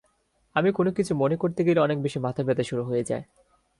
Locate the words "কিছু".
0.91-1.15